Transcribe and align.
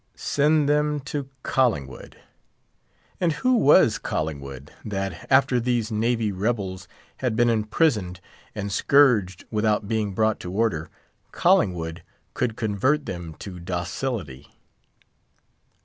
"Send 0.15 0.67
them 0.67 0.99
to 1.01 1.29
Collingwood." 1.43 2.17
And 3.19 3.33
who 3.33 3.53
was 3.55 3.99
Collingwood, 3.99 4.73
that, 4.83 5.27
after 5.29 5.59
these 5.59 5.91
navy 5.91 6.31
rebels 6.31 6.87
had 7.17 7.35
been 7.35 7.51
imprisoned 7.51 8.19
and 8.55 8.71
scourged 8.71 9.45
without 9.51 9.87
being 9.87 10.15
brought 10.15 10.39
to 10.39 10.51
order, 10.51 10.89
Collingwood 11.31 12.01
could 12.33 12.55
convert 12.57 13.05
them 13.05 13.35
to 13.35 13.59
docility? 13.59 14.47